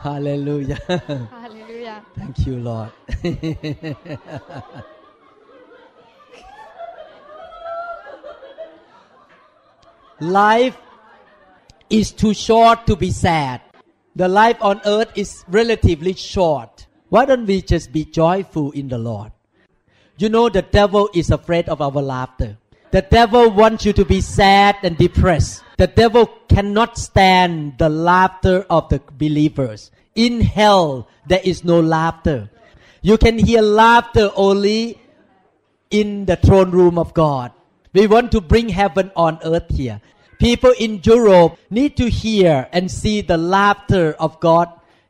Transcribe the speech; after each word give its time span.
Hallelujah. 0.00 0.78
Hallelujah. 1.30 2.02
Thank 2.16 2.46
you, 2.46 2.56
Lord. 2.56 2.90
life 10.20 10.76
is 11.90 12.12
too 12.12 12.32
short 12.32 12.86
to 12.86 12.96
be 12.96 13.10
sad. 13.10 13.60
The 14.16 14.26
life 14.28 14.56
on 14.62 14.80
earth 14.86 15.12
is 15.16 15.44
relatively 15.48 16.14
short. 16.14 16.86
Why 17.10 17.26
don't 17.26 17.44
we 17.44 17.60
just 17.60 17.92
be 17.92 18.06
joyful 18.06 18.70
in 18.70 18.88
the 18.88 18.98
Lord? 18.98 19.32
You 20.16 20.30
know, 20.30 20.48
the 20.48 20.62
devil 20.62 21.10
is 21.14 21.30
afraid 21.30 21.68
of 21.68 21.82
our 21.82 21.90
laughter. 21.90 22.56
The 22.90 23.02
devil 23.02 23.50
wants 23.50 23.86
you 23.86 23.92
to 23.92 24.04
be 24.04 24.20
sad 24.20 24.76
and 24.82 24.96
depressed. 24.96 25.62
The 25.78 25.86
devil 25.86 26.26
cannot 26.48 26.98
stand 26.98 27.78
the 27.78 27.88
laughter 27.88 28.66
of 28.68 28.88
the 28.88 29.00
believers. 29.12 29.90
In 30.14 30.40
hell, 30.40 31.08
there 31.26 31.40
is 31.44 31.64
no 31.64 31.80
laughter. 31.80 32.50
You 33.00 33.16
can 33.16 33.38
hear 33.38 33.62
laughter 33.62 34.30
only 34.34 35.00
in 35.90 36.26
the 36.26 36.36
throne 36.36 36.70
room 36.70 36.98
of 36.98 37.14
God. 37.14 37.52
We 37.92 38.06
want 38.06 38.32
to 38.32 38.40
bring 38.40 38.68
heaven 38.68 39.10
on 39.16 39.38
earth 39.44 39.70
here. 39.70 40.00
People 40.38 40.72
in 40.78 41.00
Europe 41.02 41.58
need 41.70 41.96
to 41.96 42.08
hear 42.10 42.68
and 42.72 42.90
see 42.90 43.20
the 43.20 43.36
laughter 43.36 44.14
of 44.18 44.40
God 44.40 44.68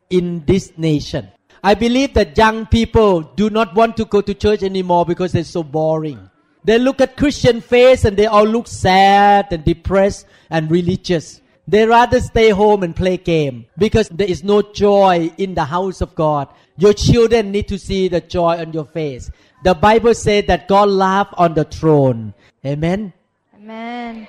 in 0.09 0.45
this 0.45 0.77
nation. 0.77 1.29
I 1.63 1.75
believe 1.75 2.13
that 2.15 2.37
young 2.37 2.65
people 2.65 3.21
do 3.21 3.49
not 3.49 3.75
want 3.75 3.97
to 3.97 4.05
go 4.05 4.21
to 4.21 4.33
church 4.33 4.63
anymore 4.63 5.05
because 5.05 5.35
it's 5.35 5.49
so 5.49 5.63
boring. 5.63 6.30
They 6.63 6.77
look 6.77 7.01
at 7.01 7.17
Christian 7.17 7.61
face 7.61 8.05
and 8.05 8.15
they 8.15 8.27
all 8.27 8.45
look 8.45 8.67
sad 8.67 9.47
and 9.51 9.63
depressed 9.63 10.27
and 10.49 10.69
religious. 10.69 11.41
They 11.67 11.85
rather 11.85 12.19
stay 12.19 12.49
home 12.49 12.83
and 12.83 12.95
play 12.95 13.17
game 13.17 13.65
because 13.77 14.09
there 14.09 14.27
is 14.27 14.43
no 14.43 14.61
joy 14.61 15.31
in 15.37 15.55
the 15.55 15.65
house 15.65 16.01
of 16.01 16.13
God. 16.15 16.49
Your 16.77 16.93
children 16.93 17.51
need 17.51 17.67
to 17.69 17.79
see 17.79 18.07
the 18.07 18.21
joy 18.21 18.57
on 18.57 18.73
your 18.73 18.85
face. 18.85 19.31
The 19.63 19.73
Bible 19.73 20.13
says 20.13 20.45
that 20.47 20.67
God 20.67 20.89
laughs 20.89 21.33
on 21.37 21.53
the 21.53 21.63
throne. 21.63 22.33
Amen. 22.65 23.13
Amen. 23.55 24.27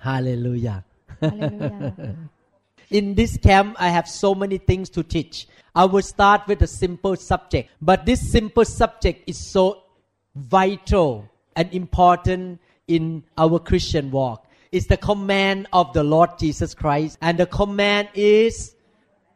Hallelujah. 0.00 0.84
Hallelujah. 1.20 2.16
In 2.90 3.14
this 3.14 3.38
camp, 3.38 3.76
I 3.78 3.88
have 3.88 4.06
so 4.06 4.34
many 4.34 4.58
things 4.58 4.90
to 4.90 5.02
teach. 5.02 5.48
I 5.74 5.86
will 5.86 6.02
start 6.02 6.46
with 6.46 6.60
a 6.60 6.66
simple 6.66 7.16
subject, 7.16 7.70
but 7.80 8.04
this 8.04 8.30
simple 8.30 8.66
subject 8.66 9.24
is 9.26 9.38
so 9.38 9.84
vital 10.34 11.28
and 11.56 11.72
important 11.72 12.60
in 12.88 13.24
our 13.36 13.58
Christian 13.58 14.10
walk. 14.10 14.46
It's 14.70 14.86
the 14.86 14.96
command 14.96 15.68
of 15.72 15.92
the 15.92 16.02
Lord 16.02 16.38
Jesus 16.38 16.74
Christ, 16.74 17.18
and 17.20 17.38
the 17.38 17.46
command 17.46 18.08
is 18.14 18.74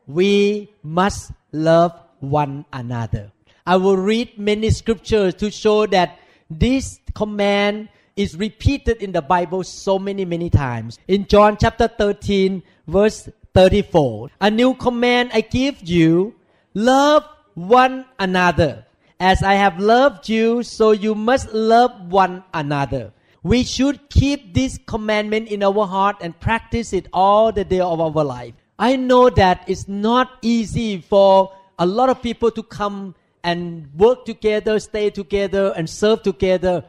we 0.07 0.71
must 0.83 1.33
love 1.53 1.93
one 2.21 2.65
another. 2.73 3.33
I 3.67 3.77
will 3.77 3.97
read 3.97 4.39
many 4.39 4.71
scriptures 4.71 5.35
to 5.35 5.51
show 5.51 5.87
that 5.87 6.19
this 6.49 7.01
command 7.15 7.89
is 8.15 8.37
repeated 8.37 9.03
in 9.03 9.13
the 9.13 9.21
Bible 9.21 9.63
so 9.65 9.99
many, 9.99 10.25
many 10.25 10.49
times. 10.49 10.99
In 11.09 11.27
John 11.27 11.57
chapter 11.61 11.89
13, 11.89 12.63
verse 12.87 13.29
34, 13.55 14.31
a 14.41 14.51
new 14.51 14.75
command 14.75 15.31
I 15.35 15.43
give 15.43 15.83
you 15.83 16.35
love 16.73 17.25
one 17.55 18.07
another. 18.19 18.87
As 19.19 19.43
I 19.43 19.55
have 19.55 19.81
loved 19.81 20.29
you, 20.29 20.63
so 20.63 20.91
you 20.91 21.15
must 21.15 21.53
love 21.55 21.93
one 22.11 22.45
another. 22.53 23.13
We 23.43 23.63
should 23.65 24.11
keep 24.11 24.53
this 24.53 24.79
commandment 24.87 25.49
in 25.49 25.63
our 25.63 25.87
heart 25.87 26.17
and 26.21 26.39
practice 26.39 26.93
it 26.93 27.07
all 27.13 27.51
the 27.51 27.65
day 27.65 27.81
of 27.81 28.01
our 28.01 28.25
life. 28.25 28.55
I 28.79 28.97
know 28.97 29.31
that 29.31 29.65
it's 29.67 29.89
not 29.89 30.33
easy 30.43 31.01
for 31.01 31.53
a 31.79 31.87
lot 31.87 32.11
of 32.11 32.21
people 32.21 32.51
to 32.51 32.63
come 32.63 33.15
and 33.43 33.89
work 33.97 34.27
together, 34.27 34.79
stay 34.81 35.09
together, 35.09 35.73
and 35.77 35.89
serve 35.89 36.23
together 36.23 36.85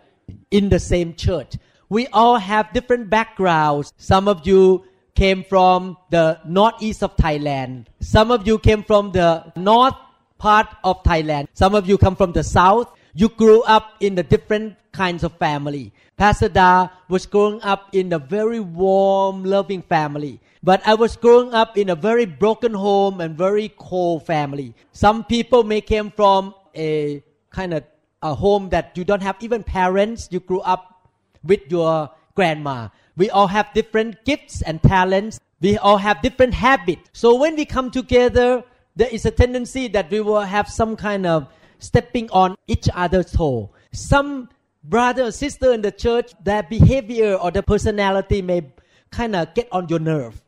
in 0.52 0.68
the 0.68 0.80
same 0.80 1.14
church. 1.14 1.56
We 1.88 2.08
all 2.08 2.38
have 2.38 2.74
different 2.74 3.10
backgrounds. 3.10 3.94
Some 3.98 4.28
of 4.28 4.46
you 4.46 4.84
came 5.16 5.44
from 5.44 5.96
the 6.10 6.40
northeast 6.46 7.04
of 7.04 7.16
Thailand. 7.16 7.86
Some 8.02 8.32
of 8.32 8.46
you 8.46 8.60
came 8.60 8.84
from 8.84 9.12
the 9.14 9.54
north 9.56 9.96
part 10.38 10.68
of 10.84 11.04
Thailand. 11.04 11.48
Some 11.54 11.76
of 11.76 11.88
you 11.88 11.98
come 11.98 12.16
from 12.16 12.32
the 12.32 12.44
south. 12.44 12.92
You 13.14 13.30
grew 13.30 13.64
up 13.64 13.94
in 14.00 14.16
the 14.16 14.24
different 14.24 14.76
kinds 14.92 15.24
of 15.24 15.34
family. 15.38 15.92
Pastor 16.18 16.50
Da 16.50 16.90
was 17.10 17.26
growing 17.26 17.62
up 17.62 17.90
in 17.94 18.14
a 18.14 18.20
very 18.20 18.60
warm, 18.60 19.44
loving 19.44 19.82
family. 19.82 20.40
But 20.64 20.82
I 20.86 20.96
was 20.96 21.16
growing 21.16 21.54
up 21.54 21.78
in 21.78 21.90
a 21.90 21.96
very 21.96 22.26
broken 22.26 22.74
home 22.74 23.22
and 23.22 23.38
very 23.38 23.70
cold 23.78 24.26
family. 24.26 24.74
Some 24.92 25.24
people 25.24 25.64
may 25.64 25.82
came 25.82 26.12
from 26.12 26.54
a 26.76 27.24
kind 27.52 27.74
of 27.74 27.84
a 28.22 28.34
home 28.34 28.70
that 28.70 28.98
you 28.98 29.04
don't 29.04 29.22
have 29.22 29.38
even 29.42 29.64
parents. 29.64 30.28
You 30.32 30.40
grew 30.40 30.62
up 30.62 31.08
with 31.44 31.62
your 31.70 32.10
grandma. 32.36 32.90
We 33.16 33.30
all 33.30 33.48
have 33.48 33.74
different 33.74 34.26
gifts 34.26 34.62
and 34.62 34.82
talents. 34.82 35.40
We 35.62 35.78
all 35.78 35.98
have 35.98 36.22
different 36.22 36.54
habits. 36.54 37.10
So 37.14 37.36
when 37.36 37.56
we 37.56 37.66
come 37.66 37.90
together, 37.92 38.64
there 38.98 39.10
is 39.10 39.26
a 39.26 39.32
tendency 39.32 39.88
that 39.90 40.10
we 40.10 40.20
will 40.20 40.42
have 40.42 40.68
some 40.68 40.96
kind 40.96 41.26
of 41.26 41.48
stepping 41.78 42.30
on 42.32 42.58
each 42.66 42.90
other's 42.94 43.32
toe. 43.32 43.70
Some 43.94 44.50
brother 44.84 45.26
or 45.26 45.32
sister 45.32 45.72
in 45.72 45.84
the 45.84 45.92
church, 45.92 46.34
their 46.44 46.64
behavior 46.64 47.36
or 47.36 47.52
their 47.52 47.62
personality 47.62 48.42
may 48.42 48.66
kind 49.12 49.36
of 49.36 49.54
get 49.54 49.68
on 49.72 49.88
your 49.88 50.00
nerve. 50.00 50.42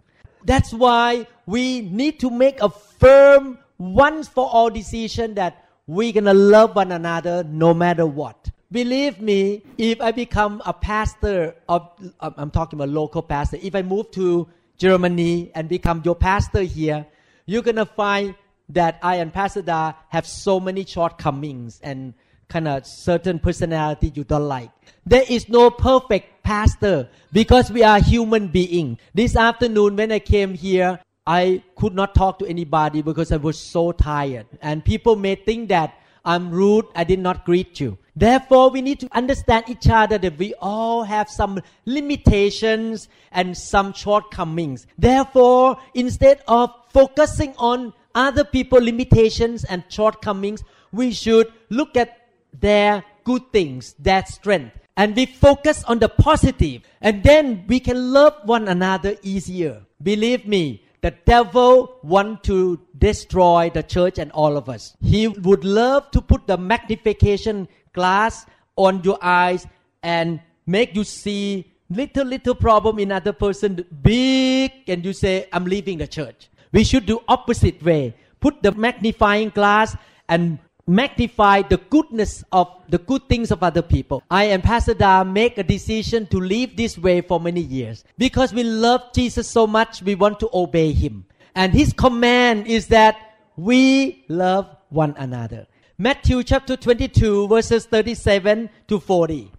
That's 0.46 0.74
why 0.74 1.28
we 1.46 1.82
need 1.82 2.20
to 2.22 2.32
make 2.32 2.60
a 2.62 2.70
firm, 2.70 3.60
once 3.78 4.28
for 4.28 4.50
all 4.50 4.70
decision 4.70 5.36
that 5.36 5.66
we're 5.86 6.12
gonna 6.12 6.34
love 6.34 6.76
one 6.76 6.92
another 6.92 7.44
no 7.44 7.74
matter 7.74 8.06
what. 8.06 8.50
Believe 8.72 9.22
me, 9.22 9.64
if 9.78 10.02
I 10.02 10.12
become 10.12 10.62
a 10.66 10.74
pastor 10.74 11.56
of, 11.68 11.90
I'm 12.20 12.52
talking 12.52 12.78
about 12.78 12.90
local 12.90 13.22
pastor, 13.22 13.58
if 13.62 13.76
I 13.76 13.84
move 13.84 14.10
to 14.12 14.48
Germany 14.78 15.52
and 15.54 15.70
become 15.70 16.02
your 16.04 16.16
pastor 16.16 16.62
here, 16.62 17.06
you're 17.50 17.64
gonna 17.64 17.86
find 17.86 18.36
that 18.70 19.00
I 19.02 19.16
and 19.16 19.34
Pastor 19.34 19.64
Da 19.64 19.94
have 20.10 20.28
so 20.28 20.60
many 20.60 20.86
shortcomings 20.86 21.80
and 21.82 22.14
kind 22.48 22.68
of 22.68 22.86
certain 22.86 23.40
personality 23.40 24.12
you 24.14 24.24
don't 24.24 24.48
like. 24.48 24.70
There 25.06 25.24
is 25.28 25.50
no 25.50 25.72
perfect 25.72 26.44
pastor 26.44 27.10
because 27.34 27.72
we 27.72 27.84
are 27.84 28.00
human 28.00 28.48
beings. 28.48 29.00
This 29.16 29.36
afternoon 29.36 29.96
when 29.96 30.12
I 30.12 30.20
came 30.20 30.54
here, 30.54 31.00
I 31.26 31.64
could 31.76 31.96
not 31.96 32.14
talk 32.14 32.38
to 32.40 32.46
anybody 32.46 33.02
because 33.02 33.32
I 33.32 33.38
was 33.38 33.60
so 33.60 33.92
tired. 33.92 34.46
And 34.62 34.86
people 34.86 35.16
may 35.16 35.36
think 35.36 35.70
that 35.70 35.96
I'm 36.30 36.52
rude, 36.52 36.86
I 36.96 37.06
did 37.06 37.18
not 37.18 37.44
greet 37.44 37.80
you. 37.80 37.98
Therefore, 38.16 38.70
we 38.70 38.84
need 38.84 39.00
to 39.00 39.10
understand 39.18 39.66
each 39.68 39.90
other 39.90 40.20
that 40.20 40.38
we 40.38 40.54
all 40.62 41.02
have 41.02 41.28
some 41.28 41.60
limitations 41.86 43.08
and 43.32 43.58
some 43.58 43.94
shortcomings. 43.94 44.86
Therefore, 44.96 45.78
instead 45.96 46.44
of 46.48 46.70
focusing 46.94 47.56
on 47.58 47.94
other 48.14 48.44
people's 48.44 48.84
limitations 48.84 49.64
and 49.64 49.84
shortcomings, 49.90 50.64
we 50.92 51.14
should 51.14 51.52
look 51.70 51.98
at 51.98 52.30
their 52.54 53.04
good 53.24 53.52
things, 53.52 53.96
their 53.98 54.24
strength, 54.28 54.78
and 54.96 55.16
we 55.16 55.26
focus 55.26 55.84
on 55.86 55.98
the 55.98 56.10
positive, 56.10 56.84
and 57.02 57.24
then 57.24 57.66
we 57.68 57.80
can 57.80 58.14
love 58.14 58.36
one 58.46 58.68
another 58.68 59.16
easier. 59.24 59.82
Believe 60.04 60.46
me, 60.46 60.84
the 61.02 61.12
devil 61.26 61.98
want 62.04 62.44
to 62.44 62.80
destroy 62.98 63.72
the 63.74 63.84
church 63.84 64.20
and 64.20 64.32
all 64.32 64.58
of 64.58 64.68
us. 64.68 64.96
He 65.02 65.28
would 65.28 65.64
love 65.64 66.12
to 66.12 66.22
put 66.22 66.48
the 66.48 66.58
magnification 66.58 67.68
glass 67.94 68.46
on 68.76 69.04
your 69.04 69.18
eyes 69.22 69.66
and 70.04 70.40
make 70.66 70.96
you 70.96 71.04
see 71.04 71.72
little 71.90 72.26
little 72.26 72.56
problem 72.56 73.00
in 73.00 73.12
other 73.12 73.34
person 73.34 73.84
big 74.04 74.72
and 74.88 75.04
you 75.04 75.12
say 75.12 75.48
i'm 75.52 75.66
leaving 75.66 75.98
the 75.98 76.08
church 76.08 76.48
we 76.72 76.84
should 76.84 77.06
do 77.06 77.20
opposite 77.28 77.82
way 77.82 78.14
put 78.40 78.62
the 78.62 78.72
magnifying 78.72 79.50
glass 79.50 79.96
and 80.28 80.60
magnify 80.90 81.62
the 81.62 81.78
goodness 81.78 82.44
of 82.52 82.68
the 82.90 82.98
good 82.98 83.30
things 83.30 83.52
of 83.52 83.62
other 83.62 83.84
people. 83.84 84.24
I 84.30 84.46
and 84.46 84.64
Pastor 84.64 84.96
Da 84.96 85.24
make 85.24 85.58
a 85.58 85.64
decision 85.64 86.26
to 86.28 86.40
live 86.40 86.76
this 86.76 86.98
way 86.98 87.22
for 87.22 87.40
many 87.40 87.62
years 87.62 88.04
because 88.18 88.54
we 88.54 88.64
love 88.64 89.14
Jesus 89.14 89.48
so 89.48 89.68
much 89.68 90.02
we 90.02 90.16
want 90.16 90.40
to 90.40 90.50
obey 90.52 90.92
him. 90.92 91.26
And 91.54 91.74
his 91.74 91.94
command 91.94 92.66
is 92.66 92.88
that 92.88 93.16
we 93.56 94.26
love 94.28 94.76
one 94.90 95.14
another. 95.18 95.68
Matthew 96.00 96.42
chapter 96.44 96.76
22 96.76 97.48
verses 97.48 97.86
37 97.86 98.70
to 98.88 99.00
40. 99.00 99.52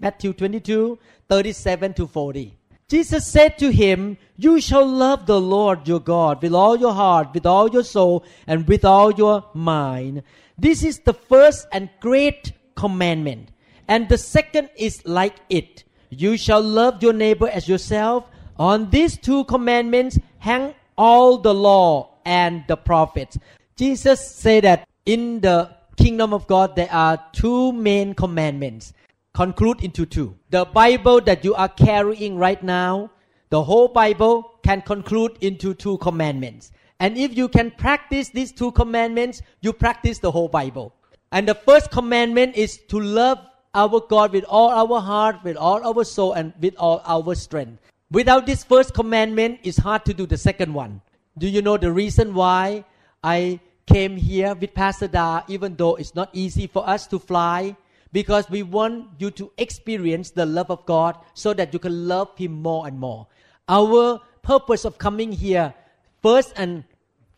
Matthew 0.00 0.32
22 0.32 0.98
37 1.28 1.94
to 1.94 2.06
40. 2.06 2.58
Jesus 2.88 3.26
said 3.26 3.58
to 3.58 3.72
him, 3.72 4.18
You 4.36 4.60
shall 4.60 4.86
love 4.86 5.24
the 5.26 5.40
Lord 5.40 5.88
your 5.88 6.00
God 6.00 6.42
with 6.42 6.52
all 6.52 6.76
your 6.76 6.92
heart, 6.92 7.32
with 7.32 7.46
all 7.46 7.70
your 7.70 7.84
soul, 7.84 8.24
and 8.46 8.68
with 8.68 8.84
all 8.84 9.12
your 9.12 9.44
mind. 9.54 10.22
This 10.62 10.84
is 10.84 11.00
the 11.00 11.12
first 11.12 11.66
and 11.72 11.90
great 11.98 12.52
commandment. 12.76 13.50
And 13.88 14.08
the 14.08 14.16
second 14.16 14.70
is 14.76 15.04
like 15.04 15.34
it. 15.50 15.82
You 16.08 16.36
shall 16.36 16.62
love 16.62 17.02
your 17.02 17.12
neighbor 17.12 17.48
as 17.48 17.68
yourself. 17.68 18.30
On 18.60 18.88
these 18.90 19.18
two 19.18 19.42
commandments 19.46 20.20
hang 20.38 20.76
all 20.96 21.38
the 21.38 21.52
law 21.52 22.14
and 22.24 22.62
the 22.68 22.76
prophets. 22.76 23.38
Jesus 23.74 24.24
said 24.24 24.62
that 24.62 24.88
in 25.04 25.40
the 25.40 25.68
kingdom 25.96 26.32
of 26.32 26.46
God 26.46 26.76
there 26.76 26.92
are 26.92 27.18
two 27.32 27.72
main 27.72 28.14
commandments 28.14 28.92
conclude 29.34 29.82
into 29.82 30.06
two. 30.06 30.36
The 30.50 30.64
Bible 30.64 31.20
that 31.22 31.44
you 31.44 31.56
are 31.56 31.70
carrying 31.70 32.38
right 32.38 32.62
now, 32.62 33.10
the 33.50 33.64
whole 33.64 33.88
Bible 33.88 34.60
can 34.62 34.82
conclude 34.82 35.38
into 35.40 35.74
two 35.74 35.98
commandments. 35.98 36.70
And 37.02 37.18
if 37.18 37.36
you 37.36 37.48
can 37.48 37.72
practice 37.72 38.28
these 38.28 38.52
two 38.52 38.70
commandments, 38.70 39.42
you 39.60 39.72
practice 39.72 40.20
the 40.20 40.30
whole 40.30 40.46
Bible. 40.46 40.94
And 41.32 41.48
the 41.48 41.56
first 41.56 41.90
commandment 41.90 42.54
is 42.54 42.78
to 42.90 43.00
love 43.00 43.40
our 43.74 43.98
God 43.98 44.30
with 44.30 44.44
all 44.44 44.70
our 44.70 45.00
heart, 45.00 45.42
with 45.42 45.56
all 45.56 45.82
our 45.84 46.04
soul, 46.04 46.34
and 46.34 46.52
with 46.60 46.76
all 46.76 47.02
our 47.04 47.34
strength. 47.34 47.82
Without 48.12 48.46
this 48.46 48.62
first 48.62 48.94
commandment, 48.94 49.58
it's 49.64 49.78
hard 49.78 50.04
to 50.04 50.14
do 50.14 50.26
the 50.26 50.38
second 50.38 50.72
one. 50.72 51.02
Do 51.36 51.48
you 51.48 51.60
know 51.60 51.76
the 51.76 51.90
reason 51.90 52.34
why 52.34 52.84
I 53.24 53.58
came 53.86 54.16
here 54.16 54.54
with 54.54 54.72
Pastor 54.72 55.08
Da, 55.08 55.42
even 55.48 55.74
though 55.74 55.96
it's 55.96 56.14
not 56.14 56.30
easy 56.32 56.68
for 56.68 56.88
us 56.88 57.08
to 57.08 57.18
fly? 57.18 57.74
Because 58.12 58.48
we 58.48 58.62
want 58.62 59.08
you 59.18 59.32
to 59.32 59.50
experience 59.58 60.30
the 60.30 60.46
love 60.46 60.70
of 60.70 60.86
God 60.86 61.18
so 61.34 61.52
that 61.52 61.72
you 61.72 61.80
can 61.80 62.06
love 62.06 62.30
Him 62.38 62.62
more 62.62 62.86
and 62.86 63.00
more. 63.00 63.26
Our 63.68 64.20
purpose 64.42 64.84
of 64.84 64.98
coming 64.98 65.32
here, 65.32 65.74
first 66.22 66.52
and 66.54 66.84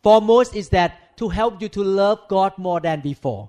foremost, 0.04 0.54
is 0.54 0.68
that 0.68 1.16
to 1.16 1.28
help 1.28 1.60
you 1.60 1.68
to 1.70 1.82
love 1.82 2.20
God 2.28 2.56
more 2.58 2.80
than 2.80 3.00
before. 3.00 3.48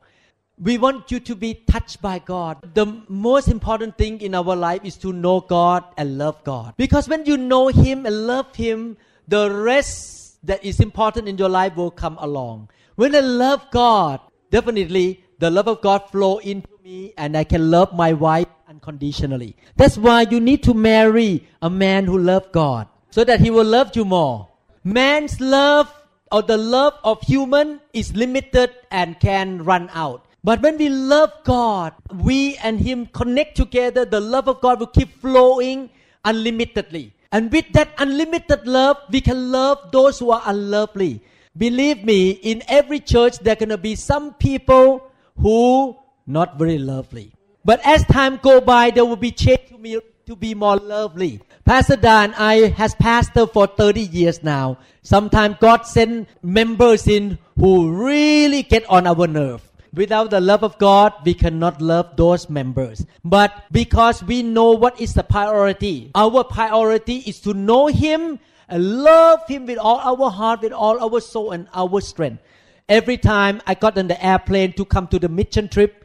We 0.57 0.77
want 0.77 1.11
you 1.11 1.19
to 1.19 1.35
be 1.35 1.53
touched 1.53 2.01
by 2.01 2.19
God. 2.19 2.73
The 2.73 2.85
most 3.09 3.49
important 3.49 3.97
thing 3.97 4.21
in 4.21 4.33
our 4.33 4.55
life 4.55 4.85
is 4.85 4.95
to 4.97 5.11
know 5.11 5.41
God 5.41 5.83
and 5.97 6.17
love 6.17 6.41
God. 6.45 6.73
Because 6.77 7.09
when 7.09 7.25
you 7.25 7.35
know 7.35 7.67
Him 7.67 8.05
and 8.05 8.25
love 8.25 8.55
Him, 8.55 8.95
the 9.27 9.51
rest 9.51 10.37
that 10.47 10.63
is 10.63 10.79
important 10.79 11.27
in 11.27 11.37
your 11.37 11.49
life 11.49 11.75
will 11.75 11.91
come 11.91 12.17
along. 12.21 12.69
When 12.95 13.13
I 13.15 13.19
love 13.19 13.67
God, 13.71 14.21
definitely 14.49 15.25
the 15.39 15.51
love 15.51 15.67
of 15.67 15.81
God 15.81 16.09
flow 16.09 16.37
into 16.37 16.69
me 16.83 17.13
and 17.17 17.35
I 17.35 17.43
can 17.43 17.69
love 17.69 17.93
my 17.93 18.13
wife 18.13 18.47
unconditionally. 18.69 19.57
That's 19.75 19.97
why 19.97 20.21
you 20.21 20.39
need 20.39 20.63
to 20.63 20.73
marry 20.73 21.47
a 21.61 21.69
man 21.69 22.05
who 22.05 22.17
loves 22.17 22.47
God 22.53 22.87
so 23.09 23.25
that 23.25 23.41
he 23.41 23.49
will 23.49 23.65
love 23.65 23.91
you 23.95 24.05
more. 24.05 24.47
Man's 24.85 25.41
love 25.41 25.91
or 26.31 26.41
the 26.41 26.57
love 26.57 26.93
of 27.03 27.21
human 27.21 27.81
is 27.93 28.15
limited 28.15 28.71
and 28.91 29.19
can 29.19 29.63
run 29.63 29.89
out. 29.93 30.25
But 30.43 30.61
when 30.61 30.77
we 30.77 30.89
love 30.89 31.31
God, 31.43 31.93
we 32.13 32.55
and 32.57 32.79
Him 32.79 33.07
connect 33.07 33.57
together, 33.57 34.05
the 34.05 34.19
love 34.21 34.47
of 34.47 34.61
God 34.61 34.79
will 34.79 34.87
keep 34.87 35.19
flowing 35.19 35.89
unlimitedly. 36.23 37.13
And 37.31 37.51
with 37.51 37.71
that 37.73 37.89
unlimited 37.97 38.67
love, 38.67 38.97
we 39.09 39.21
can 39.21 39.51
love 39.51 39.91
those 39.91 40.19
who 40.19 40.31
are 40.31 40.43
unlovely. 40.45 41.21
Believe 41.57 42.03
me, 42.03 42.31
in 42.31 42.61
every 42.67 42.99
church, 42.99 43.39
there 43.39 43.53
are 43.53 43.55
going 43.55 43.69
to 43.69 43.77
be 43.77 43.95
some 43.95 44.33
people 44.35 45.11
who 45.37 45.97
not 46.27 46.57
very 46.57 46.77
lovely. 46.77 47.31
But 47.63 47.81
as 47.85 48.05
time 48.05 48.39
go 48.41 48.61
by, 48.61 48.91
there 48.91 49.05
will 49.05 49.15
be 49.15 49.31
be, 49.31 49.99
to 50.25 50.35
be 50.35 50.55
more 50.55 50.77
lovely. 50.77 51.39
Pastor 51.65 51.95
Dan, 51.95 52.33
I 52.35 52.69
has 52.77 52.95
pastor 52.95 53.45
for 53.45 53.67
30 53.67 54.01
years 54.01 54.41
now. 54.41 54.79
Sometimes 55.03 55.57
God 55.59 55.85
send 55.85 56.25
members 56.41 57.07
in 57.07 57.37
who 57.55 57.91
really 57.91 58.63
get 58.63 58.89
on 58.89 59.05
our 59.05 59.27
nerve. 59.27 59.61
Without 59.93 60.31
the 60.31 60.41
love 60.41 60.63
of 60.63 60.79
God, 60.79 61.13
we 61.23 61.35
cannot 61.35 61.79
love 61.79 62.17
those 62.17 62.49
members. 62.49 63.05
But 63.23 63.65
because 63.71 64.23
we 64.23 64.41
know 64.41 64.71
what 64.71 64.99
is 64.99 65.13
the 65.13 65.23
priority, 65.23 66.09
our 66.15 66.43
priority 66.43 67.17
is 67.17 67.39
to 67.41 67.53
know 67.53 67.85
Him 67.87 68.39
and 68.67 69.03
love 69.03 69.41
Him 69.47 69.67
with 69.67 69.77
all 69.77 69.99
our 69.99 70.31
heart, 70.31 70.61
with 70.61 70.73
all 70.73 70.97
our 70.99 71.21
soul, 71.21 71.51
and 71.51 71.67
our 71.71 72.01
strength. 72.01 72.41
Every 72.89 73.17
time 73.17 73.61
I 73.67 73.75
got 73.75 73.95
on 73.97 74.07
the 74.07 74.25
airplane 74.25 74.73
to 74.73 74.85
come 74.85 75.07
to 75.09 75.19
the 75.19 75.29
mission 75.29 75.69
trip, 75.69 76.03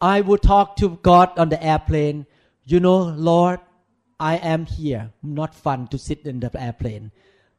I 0.00 0.22
would 0.22 0.40
talk 0.40 0.76
to 0.76 0.98
God 1.02 1.38
on 1.38 1.50
the 1.50 1.62
airplane. 1.62 2.24
You 2.68 2.80
know, 2.80 2.98
Lord, 2.98 3.60
I 4.20 4.36
am 4.36 4.66
here. 4.66 5.10
Not 5.22 5.54
fun 5.54 5.88
to 5.88 5.96
sit 5.96 6.26
in 6.26 6.40
the 6.40 6.50
airplane. 6.54 7.12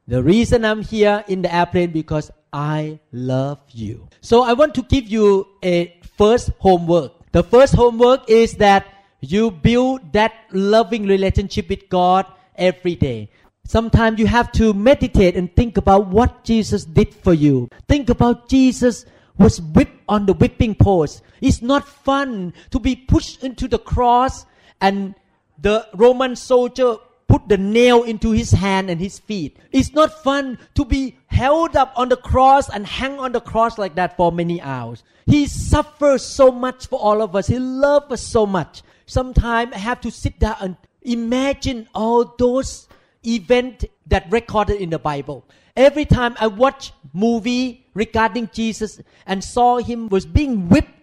The 0.06 0.22
reason 0.22 0.64
I'm 0.64 0.82
here 0.82 1.24
in 1.26 1.42
the 1.42 1.52
airplane 1.52 1.90
because 1.90 2.30
I 2.52 3.00
love 3.10 3.58
you. 3.70 4.08
So 4.20 4.44
I 4.44 4.52
want 4.52 4.76
to 4.76 4.82
give 4.82 5.08
you 5.08 5.48
a 5.64 5.98
first 6.16 6.50
homework. 6.60 7.10
The 7.32 7.42
first 7.42 7.74
homework 7.74 8.30
is 8.30 8.54
that 8.62 8.86
you 9.18 9.50
build 9.50 10.12
that 10.12 10.32
loving 10.52 11.06
relationship 11.06 11.68
with 11.68 11.88
God 11.88 12.26
every 12.54 12.94
day. 12.94 13.30
Sometimes 13.66 14.20
you 14.20 14.28
have 14.28 14.52
to 14.52 14.72
meditate 14.72 15.34
and 15.34 15.54
think 15.56 15.76
about 15.76 16.06
what 16.06 16.44
Jesus 16.44 16.84
did 16.84 17.12
for 17.12 17.34
you. 17.34 17.68
Think 17.88 18.10
about 18.10 18.48
Jesus 18.48 19.06
was 19.38 19.60
whipped 19.60 20.02
on 20.08 20.26
the 20.26 20.34
whipping 20.34 20.76
post. 20.76 21.22
It's 21.40 21.62
not 21.62 21.88
fun 21.88 22.52
to 22.70 22.78
be 22.78 22.94
pushed 22.94 23.42
into 23.42 23.66
the 23.66 23.78
cross 23.78 24.46
and 24.80 25.14
the 25.60 25.86
Roman 25.94 26.36
soldier 26.36 26.96
put 27.28 27.48
the 27.48 27.56
nail 27.58 28.02
into 28.02 28.32
his 28.32 28.50
hand 28.50 28.90
and 28.90 29.00
his 29.00 29.20
feet. 29.20 29.56
It's 29.70 29.92
not 29.92 30.22
fun 30.24 30.58
to 30.74 30.84
be 30.84 31.16
held 31.26 31.76
up 31.76 31.92
on 31.96 32.08
the 32.08 32.16
cross 32.16 32.68
and 32.68 32.86
hang 32.86 33.20
on 33.20 33.32
the 33.32 33.40
cross 33.40 33.78
like 33.78 33.94
that 33.94 34.16
for 34.16 34.32
many 34.32 34.60
hours. 34.60 35.04
He 35.26 35.46
suffers 35.46 36.24
so 36.24 36.50
much 36.50 36.88
for 36.88 36.98
all 36.98 37.22
of 37.22 37.36
us. 37.36 37.46
He 37.46 37.58
loves 37.58 38.10
us 38.10 38.22
so 38.22 38.46
much. 38.46 38.82
Sometimes 39.06 39.72
I 39.74 39.78
have 39.78 40.00
to 40.00 40.10
sit 40.10 40.40
down 40.40 40.56
and 40.60 40.76
imagine 41.02 41.88
all 41.94 42.34
those 42.36 42.88
events 43.24 43.84
that 44.08 44.26
recorded 44.30 44.80
in 44.80 44.90
the 44.90 44.98
Bible. 44.98 45.44
Every 45.76 46.04
time 46.04 46.34
I 46.40 46.48
watch 46.48 46.92
movie 47.12 47.86
regarding 47.94 48.50
Jesus 48.52 49.00
and 49.24 49.42
saw 49.42 49.78
him 49.78 50.08
was 50.08 50.26
being 50.26 50.68
whipped 50.68 50.94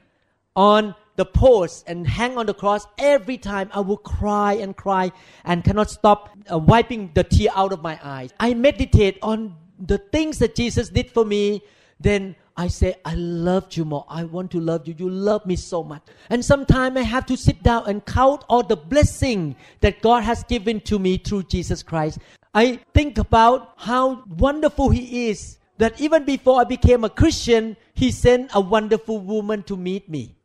on 0.56 0.94
the 1.18 1.26
post 1.26 1.84
and 1.88 2.08
hang 2.08 2.38
on 2.38 2.46
the 2.46 2.54
cross, 2.54 2.88
every 2.98 3.38
time 3.38 3.70
I 3.74 3.82
will 3.82 3.98
cry 3.98 4.54
and 4.54 4.78
cry 4.78 5.12
and 5.44 5.64
cannot 5.64 5.90
stop 5.90 6.30
uh, 6.50 6.58
wiping 6.58 7.12
the 7.14 7.24
tear 7.24 7.50
out 7.56 7.74
of 7.74 7.82
my 7.82 8.00
eyes. 8.02 8.34
I 8.40 8.54
meditate 8.54 9.18
on 9.22 9.56
the 9.80 9.98
things 9.98 10.38
that 10.40 10.56
Jesus 10.56 10.90
did 10.90 11.12
for 11.12 11.26
me. 11.26 11.64
Then 12.00 12.36
I 12.56 12.68
say, 12.68 12.96
I 13.04 13.16
loved 13.16 13.76
you 13.76 13.84
more. 13.84 14.06
I 14.08 14.26
want 14.26 14.52
to 14.52 14.60
love 14.60 14.88
you. 14.88 14.94
You 14.96 15.10
love 15.10 15.46
me 15.48 15.56
so 15.56 15.84
much. 15.84 16.04
And 16.30 16.46
sometimes 16.46 16.96
I 16.98 17.02
have 17.02 17.26
to 17.26 17.36
sit 17.36 17.64
down 17.64 17.90
and 17.90 18.06
count 18.06 18.44
all 18.48 18.62
the 18.62 18.78
blessing 18.78 19.56
that 19.82 20.02
God 20.02 20.24
has 20.24 20.44
given 20.44 20.80
to 20.82 21.00
me 21.00 21.18
through 21.18 21.44
Jesus 21.44 21.82
Christ. 21.82 22.20
I 22.54 22.80
think 22.94 23.18
about 23.18 23.74
how 23.78 24.24
wonderful 24.38 24.92
He 24.92 25.30
is. 25.30 25.58
That 25.80 26.00
even 26.02 26.26
before 26.26 26.60
I 26.60 26.64
became 26.64 27.04
a 27.04 27.10
Christian, 27.10 27.78
He 27.94 28.12
sent 28.12 28.52
a 28.54 28.62
wonderful 28.62 29.20
woman 29.20 29.62
to 29.64 29.78
meet 29.78 30.10
me 30.10 30.37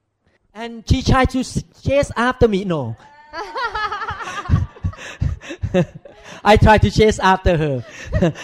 and 0.55 0.85
she 0.89 1.03
tried 1.03 1.31
to 1.31 1.43
chase 1.83 2.11
after 2.17 2.49
me. 2.49 2.65
No. 2.65 2.97
I 6.45 6.57
tried 6.57 6.83
to 6.83 6.91
chase 6.91 7.19
after 7.19 7.57
her. 7.57 7.85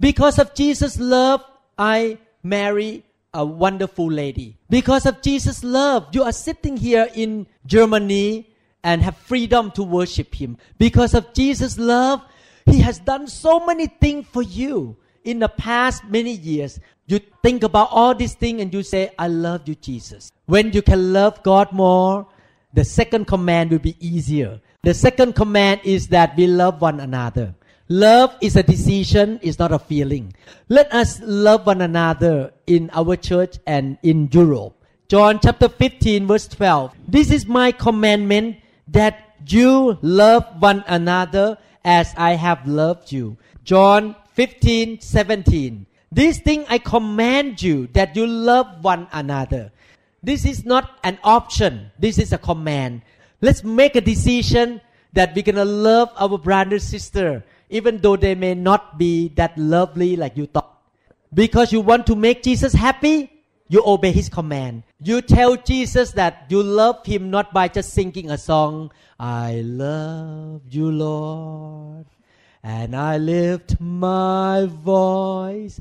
because 0.00 0.38
of 0.38 0.54
Jesus' 0.54 0.98
love, 0.98 1.42
I 1.78 2.18
marry 2.42 3.04
a 3.32 3.44
wonderful 3.44 4.10
lady. 4.10 4.56
Because 4.70 5.06
of 5.06 5.20
Jesus' 5.22 5.64
love, 5.64 6.08
you 6.12 6.22
are 6.22 6.32
sitting 6.32 6.76
here 6.76 7.08
in 7.14 7.46
Germany 7.66 8.48
and 8.84 9.02
have 9.02 9.16
freedom 9.16 9.70
to 9.72 9.82
worship 9.82 10.34
Him. 10.34 10.58
Because 10.78 11.14
of 11.14 11.32
Jesus' 11.32 11.78
love, 11.78 12.22
He 12.66 12.80
has 12.80 12.98
done 13.00 13.26
so 13.26 13.64
many 13.64 13.86
things 13.86 14.26
for 14.28 14.42
you 14.42 14.96
in 15.24 15.38
the 15.40 15.48
past 15.48 16.04
many 16.04 16.32
years. 16.32 16.78
You 17.06 17.20
think 17.42 17.62
about 17.62 17.88
all 17.90 18.14
these 18.14 18.34
things 18.34 18.62
and 18.62 18.72
you 18.72 18.82
say, 18.82 19.10
I 19.18 19.28
love 19.28 19.68
you, 19.68 19.74
Jesus. 19.74 20.30
When 20.46 20.72
you 20.72 20.82
can 20.82 21.12
love 21.12 21.42
God 21.42 21.72
more, 21.72 22.26
the 22.72 22.84
second 22.84 23.26
command 23.26 23.70
will 23.70 23.78
be 23.78 23.96
easier. 24.00 24.60
The 24.82 24.94
second 24.94 25.34
command 25.34 25.80
is 25.84 26.08
that 26.08 26.36
we 26.36 26.46
love 26.46 26.80
one 26.80 27.00
another. 27.00 27.54
Love 27.88 28.34
is 28.40 28.56
a 28.56 28.62
decision, 28.62 29.38
it's 29.42 29.58
not 29.58 29.70
a 29.70 29.78
feeling. 29.78 30.32
Let 30.68 30.92
us 30.92 31.20
love 31.22 31.66
one 31.66 31.82
another 31.82 32.52
in 32.66 32.90
our 32.94 33.16
church 33.16 33.58
and 33.66 33.98
in 34.02 34.30
Europe. 34.32 34.74
John 35.08 35.38
chapter 35.42 35.68
15 35.68 36.26
verse 36.26 36.48
12. 36.48 36.94
This 37.06 37.30
is 37.30 37.46
my 37.46 37.72
commandment 37.72 38.56
that 38.88 39.36
you 39.46 39.98
love 40.00 40.46
one 40.58 40.82
another 40.86 41.58
as 41.84 42.14
I 42.16 42.32
have 42.32 42.66
loved 42.66 43.12
you. 43.12 43.36
John 43.64 44.16
15 44.34 45.00
17. 45.00 45.86
This 46.12 46.38
thing 46.38 46.64
I 46.68 46.78
command 46.78 47.62
you 47.62 47.88
that 47.94 48.14
you 48.14 48.26
love 48.26 48.82
one 48.82 49.08
another. 49.12 49.72
This 50.22 50.44
is 50.44 50.64
not 50.64 50.98
an 51.02 51.18
option. 51.22 51.90
This 51.98 52.18
is 52.18 52.32
a 52.32 52.38
command. 52.38 53.02
Let's 53.40 53.64
make 53.64 53.96
a 53.96 54.00
decision 54.00 54.80
that 55.12 55.34
we're 55.34 55.42
gonna 55.42 55.64
love 55.64 56.10
our 56.16 56.38
brother 56.38 56.78
sister, 56.78 57.44
even 57.70 57.98
though 57.98 58.16
they 58.16 58.34
may 58.34 58.54
not 58.54 58.98
be 58.98 59.28
that 59.36 59.56
lovely 59.58 60.16
like 60.16 60.36
you 60.36 60.46
thought. 60.46 60.82
Because 61.32 61.72
you 61.72 61.80
want 61.80 62.06
to 62.06 62.16
make 62.16 62.42
Jesus 62.42 62.72
happy, 62.72 63.30
you 63.68 63.82
obey 63.84 64.12
his 64.12 64.28
command. 64.28 64.82
You 65.02 65.20
tell 65.20 65.56
Jesus 65.56 66.12
that 66.12 66.46
you 66.48 66.62
love 66.62 67.04
him 67.04 67.30
not 67.30 67.52
by 67.52 67.68
just 67.68 67.92
singing 67.92 68.30
a 68.30 68.38
song, 68.38 68.92
I 69.18 69.62
love 69.64 70.62
you, 70.70 70.90
Lord, 70.90 72.06
and 72.64 72.96
I 72.96 73.18
lift 73.18 73.78
my 73.78 74.66
voice. 74.66 75.80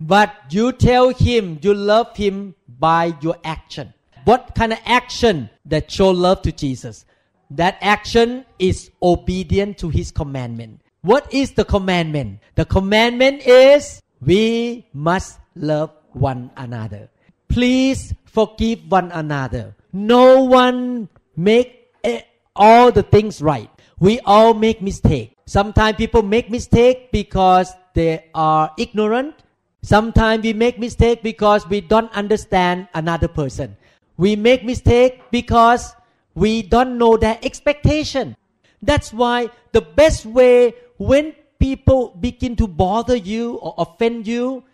But 0.00 0.32
you 0.48 0.72
tell 0.72 1.10
him 1.10 1.58
you 1.62 1.74
love 1.74 2.16
him 2.16 2.54
by 2.66 3.14
your 3.20 3.36
action. 3.44 3.92
What 4.24 4.54
kind 4.54 4.72
of 4.72 4.78
action 4.86 5.50
that 5.66 5.92
show 5.92 6.10
love 6.10 6.40
to 6.42 6.52
Jesus? 6.52 7.04
That 7.50 7.76
action 7.82 8.46
is 8.58 8.90
obedient 9.02 9.76
to 9.78 9.90
his 9.90 10.10
commandment. 10.10 10.80
What 11.02 11.32
is 11.32 11.52
the 11.52 11.64
commandment? 11.64 12.40
The 12.54 12.64
commandment 12.64 13.46
is 13.46 14.00
we 14.22 14.86
must 14.94 15.38
love 15.54 15.90
one 16.12 16.50
another. 16.56 17.10
Please 17.48 18.14
forgive 18.24 18.90
one 18.90 19.12
another. 19.12 19.76
No 19.92 20.42
one 20.42 21.10
make 21.36 21.92
eh, 22.02 22.22
all 22.56 22.90
the 22.90 23.02
things 23.02 23.42
right. 23.42 23.68
We 24.00 24.20
all 24.20 24.54
make 24.54 24.80
mistake. 24.80 25.33
Sometimes 25.46 25.96
people 25.96 26.22
make 26.22 26.50
mistake 26.50 27.12
because 27.12 27.72
they 27.94 28.30
are 28.34 28.72
ignorant. 28.78 29.34
Sometimes 29.82 30.42
we 30.42 30.52
make 30.52 30.78
mistake 30.78 31.22
because 31.22 31.68
we 31.68 31.80
don't 31.80 32.10
understand 32.12 32.88
another 32.94 33.28
person. 33.28 33.76
We 34.16 34.36
make 34.36 34.64
mistake 34.64 35.20
because 35.30 35.94
we 36.34 36.62
don't 36.62 36.96
know 36.96 37.16
their 37.16 37.38
expectation. 37.42 38.36
That's 38.82 39.12
why 39.12 39.50
the 39.72 39.80
best 39.80 40.24
way 40.24 40.74
when 40.98 41.34
people 41.58 42.16
begin 42.20 42.56
to 42.56 42.66
bother 42.66 43.16
you 43.16 43.56
or 43.56 43.74
offend 43.78 44.26
you 44.26 44.64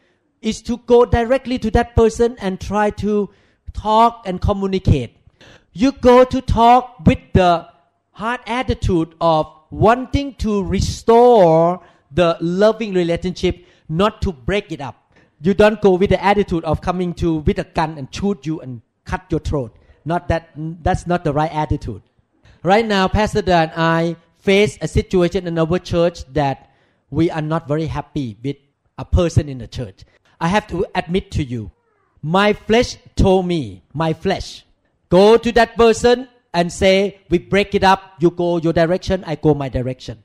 is 0.42 0.62
to 0.62 0.78
go 0.78 1.04
directly 1.04 1.58
to 1.58 1.70
that 1.70 1.94
person 1.94 2.36
and 2.40 2.60
try 2.60 2.90
to 2.90 3.30
talk 3.72 4.22
and 4.24 4.40
communicate. 4.40 5.16
You 5.72 5.92
go 5.92 6.24
to 6.24 6.40
talk 6.40 7.00
with 7.04 7.18
the 7.32 7.68
hard 8.12 8.40
attitude 8.46 9.14
of 9.20 9.60
wanting 9.70 10.34
to 10.34 10.62
restore 10.64 11.80
the 12.10 12.36
loving 12.40 12.94
relationship, 12.94 13.64
not 13.88 14.20
to 14.22 14.32
break 14.32 14.72
it 14.72 14.80
up. 14.80 15.14
You 15.40 15.54
don't 15.54 15.80
go 15.80 15.94
with 15.94 16.10
the 16.10 16.22
attitude 16.22 16.64
of 16.64 16.80
coming 16.80 17.14
to 17.14 17.36
with 17.36 17.58
a 17.58 17.64
gun 17.64 17.96
and 17.96 18.14
shoot 18.14 18.44
you 18.44 18.60
and 18.60 18.82
cut 19.04 19.24
your 19.30 19.40
throat. 19.40 19.76
Not 20.04 20.28
that 20.28 20.50
that's 20.56 21.06
not 21.06 21.24
the 21.24 21.32
right 21.32 21.52
attitude. 21.52 22.02
Right 22.62 22.84
now, 22.84 23.08
Pastor 23.08 23.42
Dan 23.42 23.70
and 23.70 23.80
I 23.80 24.16
face 24.38 24.76
a 24.80 24.88
situation 24.88 25.46
in 25.46 25.58
our 25.58 25.78
church 25.78 26.24
that 26.32 26.70
we 27.10 27.30
are 27.30 27.42
not 27.42 27.68
very 27.68 27.86
happy 27.86 28.36
with 28.42 28.56
a 28.98 29.04
person 29.04 29.48
in 29.48 29.58
the 29.58 29.68
church. 29.68 30.04
I 30.40 30.48
have 30.48 30.66
to 30.68 30.86
admit 30.94 31.30
to 31.32 31.44
you, 31.44 31.70
my 32.22 32.52
flesh 32.52 32.96
told 33.16 33.46
me, 33.46 33.82
my 33.92 34.12
flesh, 34.12 34.64
go 35.08 35.36
to 35.36 35.52
that 35.52 35.76
person 35.76 36.28
and 36.52 36.73
say, 36.73 37.21
we 37.28 37.38
break 37.38 37.75
it 37.75 37.85
up, 37.85 38.14
you 38.19 38.30
go 38.30 38.59
your 38.59 38.73
direction, 38.73 39.25
I 39.26 39.37
go 39.37 39.54
my 39.54 39.69
direction. 39.69 40.23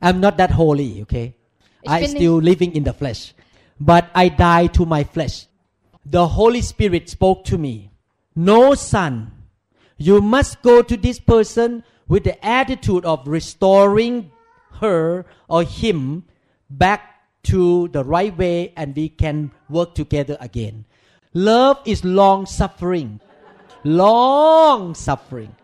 I'm 0.00 0.20
not 0.20 0.36
that 0.36 0.50
holy, 0.50 1.02
okay? 1.02 1.36
I 1.86 2.00
bin 2.00 2.10
still 2.10 2.36
living 2.36 2.74
in 2.74 2.84
the 2.84 2.92
flesh. 2.92 3.34
But 3.80 4.10
I 4.14 4.28
die 4.28 4.66
to 4.78 4.86
my 4.86 5.04
flesh. 5.04 5.46
The 6.04 6.28
Holy 6.28 6.60
Spirit 6.60 7.08
spoke 7.08 7.44
to 7.46 7.58
me. 7.58 7.90
No, 8.34 8.74
son, 8.74 9.32
you 9.96 10.20
must 10.20 10.62
go 10.62 10.82
to 10.82 10.96
this 10.96 11.18
person 11.18 11.84
with 12.08 12.24
the 12.24 12.44
attitude 12.44 13.04
of 13.04 13.26
restoring 13.26 14.30
her 14.80 15.24
or 15.48 15.62
him 15.62 16.24
back 16.68 17.12
to 17.44 17.88
the 17.88 18.04
right 18.04 18.36
way 18.36 18.72
and 18.76 18.94
we 18.94 19.08
can 19.08 19.50
work 19.68 19.94
together 19.94 20.36
again. 20.40 20.84
Love 21.34 21.80
is 21.84 22.04
long 22.04 22.46
suffering. 22.46 23.20
Long 23.84 24.94
suffering. 24.94 25.54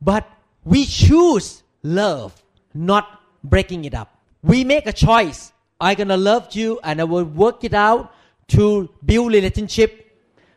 But 0.00 0.28
we 0.64 0.84
choose 0.84 1.62
love, 1.82 2.42
not 2.74 3.20
breaking 3.44 3.84
it 3.84 3.94
up. 3.94 4.18
We 4.42 4.64
make 4.64 4.86
a 4.86 4.92
choice. 4.92 5.52
I'm 5.80 5.96
gonna 5.96 6.16
love 6.16 6.54
you 6.54 6.80
and 6.82 7.00
I 7.00 7.04
will 7.04 7.24
work 7.24 7.64
it 7.64 7.74
out 7.74 8.12
to 8.48 8.88
build 9.04 9.32
relationship. 9.32 10.02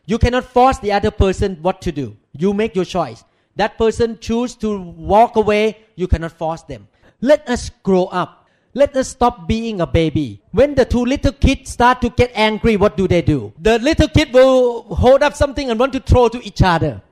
You 0.06 0.18
cannot 0.18 0.44
force 0.44 0.78
the 0.78 0.92
other 0.92 1.10
person 1.10 1.58
what 1.62 1.80
to 1.82 1.92
do. 1.92 2.16
You 2.32 2.52
make 2.54 2.74
your 2.74 2.84
choice. 2.84 3.24
That 3.56 3.76
person 3.76 4.18
choose 4.20 4.54
to 4.56 4.80
walk 4.80 5.36
away, 5.36 5.78
you 5.96 6.08
cannot 6.08 6.32
force 6.32 6.62
them. 6.62 6.88
Let 7.20 7.48
us 7.48 7.70
grow 7.82 8.04
up. 8.06 8.48
Let 8.72 8.96
us 8.96 9.08
stop 9.08 9.48
being 9.48 9.80
a 9.80 9.86
baby. 9.86 10.40
When 10.52 10.74
the 10.74 10.84
two 10.84 11.04
little 11.04 11.32
kids 11.32 11.70
start 11.72 12.00
to 12.02 12.10
get 12.10 12.30
angry, 12.34 12.76
what 12.76 12.96
do 12.96 13.08
they 13.08 13.20
do? 13.20 13.52
The 13.60 13.78
little 13.80 14.08
kid 14.08 14.32
will 14.32 14.82
hold 14.94 15.22
up 15.22 15.34
something 15.34 15.70
and 15.70 15.78
want 15.78 15.92
to 15.94 16.00
throw 16.00 16.28
to 16.28 16.44
each 16.46 16.62
other 16.62 17.02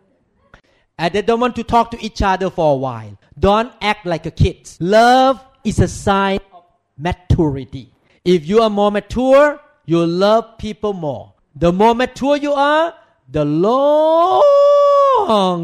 and 0.98 1.14
they 1.14 1.22
don't 1.22 1.40
want 1.40 1.54
to 1.56 1.62
talk 1.64 1.90
to 1.92 2.04
each 2.04 2.20
other 2.22 2.50
for 2.50 2.72
a 2.74 2.76
while. 2.76 3.16
Don't 3.38 3.72
act 3.80 4.04
like 4.04 4.26
a 4.26 4.30
kid. 4.30 4.68
Love 4.80 5.40
is 5.64 5.78
a 5.78 5.88
sign 5.88 6.40
of 6.52 6.64
maturity. 6.98 7.92
If 8.24 8.46
you 8.46 8.60
are 8.60 8.70
more 8.70 8.90
mature, 8.90 9.60
you 9.86 10.04
love 10.04 10.58
people 10.58 10.92
more. 10.92 11.32
The 11.54 11.72
more 11.72 11.94
mature 11.94 12.36
you 12.36 12.52
are, 12.52 12.92
the 13.30 13.44
long 13.44 14.40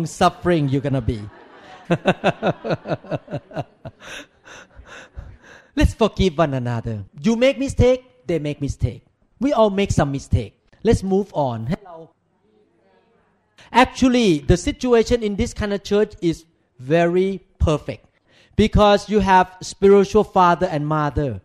suffering 0.07 0.69
you're 0.69 0.81
gonna 0.81 1.01
be. 1.01 1.21
Let's 5.77 5.93
forgive 5.95 6.39
one 6.39 6.55
another. 6.55 7.05
You 7.21 7.35
make 7.37 7.59
mistake, 7.59 8.27
they 8.27 8.39
make 8.39 8.61
mistake. 8.61 9.05
We 9.41 9.53
all 9.53 9.71
make 9.71 9.91
some 9.91 10.13
mistake. 10.13 10.61
Let's 10.85 11.03
move 11.03 11.33
on. 11.35 11.75
Actually, 13.75 14.39
the 14.39 14.57
situation 14.57 15.25
in 15.25 15.35
this 15.35 15.53
kind 15.53 15.73
of 15.73 15.83
church 15.83 16.15
is 16.23 16.45
very 16.79 17.45
perfect 17.59 18.07
because 18.55 19.09
you 19.09 19.19
have 19.19 19.51
spiritual 19.61 20.23
father 20.23 20.67
and 20.67 20.87
mother 20.87 21.41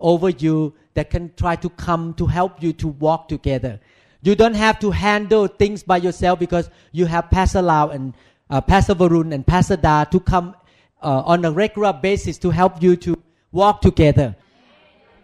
over 0.00 0.28
you 0.28 0.74
that 0.94 1.08
can 1.08 1.32
try 1.36 1.54
to 1.54 1.70
come 1.70 2.14
to 2.14 2.26
help 2.26 2.60
you 2.60 2.72
to 2.72 2.88
walk 2.88 3.28
together. 3.28 3.78
You 4.22 4.34
don't 4.34 4.54
have 4.54 4.80
to 4.80 4.90
handle 4.90 5.46
things 5.46 5.84
by 5.84 5.98
yourself 5.98 6.40
because 6.40 6.68
you 6.90 7.06
have 7.06 7.30
Pastor 7.30 7.62
Lau 7.62 7.90
and 7.90 8.12
uh, 8.50 8.60
Pastor 8.60 8.96
Varun 8.96 9.32
and 9.32 9.46
Pastor 9.46 9.76
Da 9.76 10.02
to 10.04 10.18
come 10.18 10.56
uh, 11.00 11.22
on 11.24 11.44
a 11.44 11.52
regular 11.52 11.92
basis 11.92 12.38
to 12.38 12.50
help 12.50 12.82
you 12.82 12.96
to 12.96 13.16
walk 13.52 13.80
together. 13.80 14.34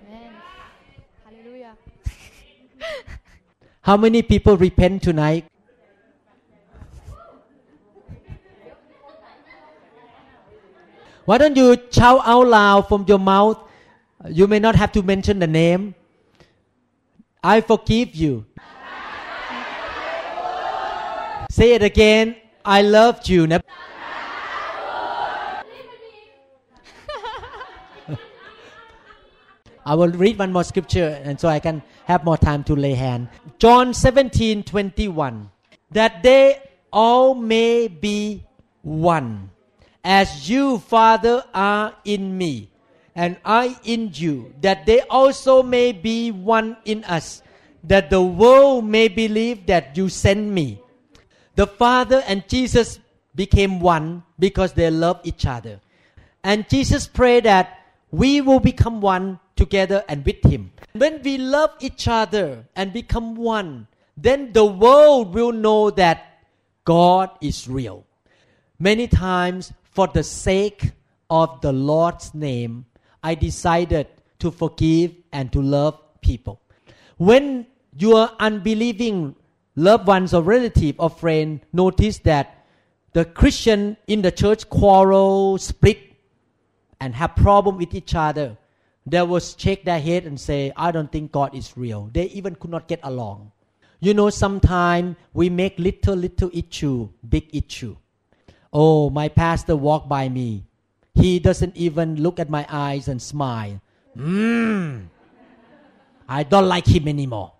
Amen. 0.06 0.32
Hallelujah. 1.24 1.76
How 3.82 3.96
many 3.96 4.22
people 4.22 4.56
repent 4.56 5.02
tonight? 5.02 5.44
Why 11.28 11.36
don't 11.36 11.56
you 11.58 11.76
shout 11.90 12.22
out 12.24 12.46
loud 12.46 12.88
from 12.88 13.04
your 13.06 13.18
mouth? 13.18 13.58
You 14.30 14.46
may 14.46 14.58
not 14.58 14.74
have 14.76 14.92
to 14.92 15.02
mention 15.02 15.38
the 15.38 15.46
name. 15.46 15.94
I 17.44 17.60
forgive 17.60 18.14
you. 18.14 18.46
Say 21.50 21.74
it 21.74 21.82
again. 21.82 22.34
I 22.64 22.80
loved 22.80 23.28
you. 23.28 23.46
I 29.84 29.94
will 29.94 30.12
read 30.12 30.38
one 30.38 30.50
more 30.50 30.64
scripture 30.64 31.20
and 31.22 31.38
so 31.38 31.48
I 31.48 31.60
can 31.60 31.82
have 32.06 32.24
more 32.24 32.38
time 32.38 32.64
to 32.64 32.74
lay 32.74 32.94
hand. 32.94 33.28
John 33.58 33.92
17 33.92 34.62
21. 34.62 35.50
That 35.90 36.22
they 36.22 36.62
all 36.90 37.34
may 37.34 37.88
be 37.88 38.46
one. 38.80 39.50
As 40.04 40.48
you, 40.48 40.78
Father, 40.78 41.44
are 41.52 41.94
in 42.04 42.36
me, 42.38 42.70
and 43.14 43.36
I 43.44 43.76
in 43.84 44.10
you, 44.14 44.54
that 44.60 44.86
they 44.86 45.00
also 45.02 45.62
may 45.62 45.92
be 45.92 46.30
one 46.30 46.76
in 46.84 47.04
us, 47.04 47.42
that 47.84 48.10
the 48.10 48.22
world 48.22 48.84
may 48.84 49.08
believe 49.08 49.66
that 49.66 49.96
you 49.96 50.08
sent 50.08 50.46
me. 50.46 50.80
The 51.56 51.66
Father 51.66 52.22
and 52.26 52.46
Jesus 52.48 53.00
became 53.34 53.80
one 53.80 54.22
because 54.38 54.72
they 54.72 54.90
love 54.90 55.20
each 55.24 55.46
other. 55.46 55.80
And 56.44 56.68
Jesus 56.68 57.06
prayed 57.06 57.44
that 57.44 57.80
we 58.10 58.40
will 58.40 58.60
become 58.60 59.00
one 59.00 59.40
together 59.56 60.04
and 60.08 60.24
with 60.24 60.42
Him. 60.44 60.70
When 60.92 61.20
we 61.22 61.38
love 61.38 61.70
each 61.80 62.06
other 62.08 62.64
and 62.76 62.92
become 62.92 63.34
one, 63.34 63.88
then 64.16 64.52
the 64.52 64.64
world 64.64 65.34
will 65.34 65.52
know 65.52 65.90
that 65.90 66.40
God 66.84 67.30
is 67.40 67.68
real. 67.68 68.06
Many 68.78 69.08
times, 69.08 69.72
for 69.98 70.06
the 70.06 70.22
sake 70.22 70.92
of 71.28 71.60
the 71.60 71.72
Lord's 71.72 72.32
name, 72.32 72.86
I 73.20 73.34
decided 73.34 74.06
to 74.38 74.52
forgive 74.52 75.10
and 75.32 75.50
to 75.50 75.60
love 75.60 75.98
people. 76.20 76.62
When 77.16 77.66
your 77.98 78.30
unbelieving 78.38 79.34
loved 79.74 80.06
ones 80.06 80.32
or 80.32 80.42
relative 80.42 80.94
or 81.00 81.10
friend 81.10 81.58
notice 81.72 82.18
that 82.18 82.64
the 83.12 83.24
Christian 83.24 83.96
in 84.06 84.22
the 84.22 84.30
church 84.30 84.68
quarrel, 84.68 85.58
split, 85.58 85.98
and 87.00 87.12
have 87.16 87.34
problem 87.34 87.76
with 87.76 87.92
each 87.92 88.14
other, 88.14 88.56
they 89.04 89.22
will 89.22 89.40
shake 89.40 89.84
their 89.84 89.98
head 89.98 90.26
and 90.26 90.38
say, 90.38 90.72
I 90.76 90.92
don't 90.92 91.10
think 91.10 91.32
God 91.32 91.56
is 91.56 91.76
real. 91.76 92.08
They 92.12 92.26
even 92.26 92.54
could 92.54 92.70
not 92.70 92.86
get 92.86 93.00
along. 93.02 93.50
You 93.98 94.14
know, 94.14 94.30
sometimes 94.30 95.16
we 95.32 95.50
make 95.50 95.76
little, 95.76 96.14
little 96.14 96.50
issue, 96.54 97.08
big 97.28 97.50
issue. 97.52 97.96
Oh, 98.72 99.10
my 99.10 99.28
pastor 99.28 99.76
walked 99.76 100.08
by 100.08 100.28
me. 100.28 100.64
He 101.14 101.38
doesn't 101.38 101.76
even 101.76 102.22
look 102.22 102.38
at 102.38 102.50
my 102.50 102.66
eyes 102.68 103.08
and 103.08 103.20
smile. 103.20 103.80
Mmm. 104.16 105.06
I 106.28 106.42
don't 106.42 106.68
like 106.68 106.86
him 106.86 107.08
anymore. 107.08 107.52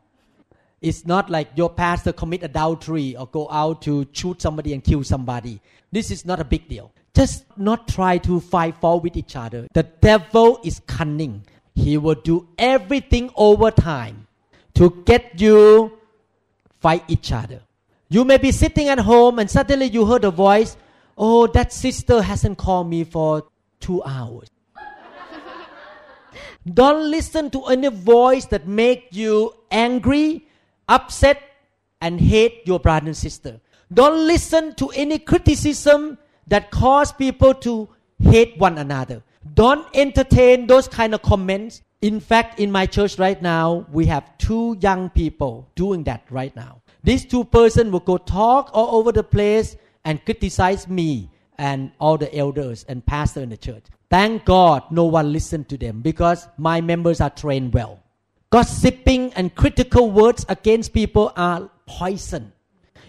It's 0.81 1.07
not 1.07 1.29
like 1.31 1.49
your 1.57 1.71
pastor 1.71 2.13
commit 2.13 2.43
adultery 2.45 3.17
or 3.17 3.27
go 3.27 3.49
out 3.51 3.83
to 3.83 4.07
shoot 4.13 4.41
somebody 4.41 4.75
and 4.75 4.85
kill 4.85 5.03
somebody. 5.03 5.61
This 5.91 6.11
is 6.11 6.25
not 6.25 6.39
a 6.39 6.45
big 6.45 6.69
deal. 6.69 6.93
Just 7.15 7.45
not 7.57 7.89
try 7.89 8.19
to 8.19 8.39
fight 8.39 8.77
for 8.77 9.01
with 9.01 9.17
each 9.17 9.35
other. 9.35 9.67
The 9.73 9.83
devil 9.83 10.61
is 10.63 10.81
cunning. 10.87 11.43
He 11.75 11.97
will 11.97 12.15
do 12.15 12.47
everything 12.59 13.31
over 13.35 13.71
time 13.71 14.29
to 14.75 15.03
get 15.05 15.41
you 15.41 15.99
fight 16.81 17.03
each 17.09 17.33
other. 17.33 17.61
You 18.09 18.25
may 18.25 18.39
be 18.39 18.53
sitting 18.53 18.89
at 18.89 18.99
home 19.01 19.39
and 19.39 19.51
suddenly 19.51 19.87
you 19.87 20.05
heard 20.07 20.25
a 20.25 20.31
voice, 20.31 20.77
"Oh, 21.19 21.49
that 21.49 21.73
sister 21.73 22.23
hasn't 22.23 22.59
called 22.59 22.89
me 22.89 23.05
for 23.05 23.45
2 23.81 24.03
hours." 24.05 24.49
Don't 26.73 27.11
listen 27.11 27.51
to 27.51 27.65
any 27.65 27.89
voice 27.89 28.47
that 28.47 28.69
make 28.69 29.09
you 29.11 29.55
angry, 29.71 30.47
upset, 30.89 31.43
and 32.01 32.21
hate 32.21 32.63
your 32.67 32.79
brother 32.79 33.07
and 33.07 33.17
sister. 33.17 33.61
Don't 33.93 34.27
listen 34.27 34.75
to 34.75 34.91
any 34.91 35.19
criticism 35.19 36.19
that 36.47 36.71
cause 36.71 37.11
people 37.11 37.55
to 37.55 37.89
hate 38.19 38.59
one 38.59 38.79
another. 38.79 39.23
Don't 39.55 39.87
entertain 39.95 40.67
those 40.67 40.89
kind 40.89 41.15
of 41.15 41.23
comments. 41.23 41.83
In 42.03 42.21
fact, 42.21 42.61
in 42.61 42.71
my 42.71 42.87
church 42.87 43.19
right 43.19 43.41
now, 43.41 43.87
we 43.91 44.07
have 44.07 44.37
two 44.39 44.77
young 44.81 45.11
people 45.11 45.69
doing 45.75 46.05
that 46.05 46.23
right 46.31 46.55
now. 46.55 46.83
These 47.03 47.25
two 47.27 47.45
persons 47.45 47.91
will 47.91 48.01
go 48.01 48.19
talk 48.19 48.71
all 48.75 48.99
over 48.99 49.11
the 49.11 49.25
place 49.25 49.77
and 50.05 50.25
criticize 50.25 50.89
me 50.89 51.31
and 51.59 51.91
all 51.99 52.17
the 52.17 52.35
elders 52.35 52.85
and 52.89 53.05
pastor 53.05 53.41
in 53.41 53.51
the 53.51 53.57
church. 53.57 53.85
Thank 54.11 54.45
God 54.45 54.85
no 54.91 55.05
one 55.05 55.33
listened 55.33 55.69
to 55.69 55.77
them 55.77 56.01
because 56.01 56.49
my 56.57 56.81
members 56.81 57.21
are 57.21 57.31
trained 57.31 57.75
well. 57.75 58.03
Gossiping 58.51 59.33
and 59.35 59.55
critical 59.55 60.11
words 60.11 60.47
against 60.49 60.95
people 60.95 61.33
are 61.37 61.71
poison. 61.87 62.53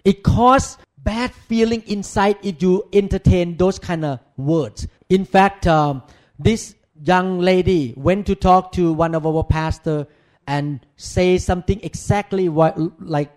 It 0.03 0.23
causes 0.23 0.77
bad 0.97 1.33
feeling 1.33 1.81
inside 1.87 2.37
if 2.43 2.61
you 2.61 2.87
entertain 2.91 3.55
those 3.55 3.79
kind 3.79 4.03
of 4.03 4.19
words. 4.35 4.87
In 5.07 5.23
fact, 5.23 5.65
um, 5.65 6.03
this 6.37 6.75
young 7.01 7.39
lady 7.39 7.93
went 7.95 8.27
to 8.27 8.35
talk 8.35 8.73
to 8.73 8.91
one 8.91 9.15
of 9.15 9.25
our 9.25 9.43
pastor 9.43 10.07
and 10.45 10.85
say 10.97 11.37
something 11.37 11.79
exactly 11.83 12.49
what, 12.49 12.77
like 13.01 13.31